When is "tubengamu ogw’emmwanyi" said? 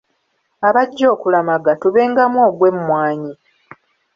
1.81-3.33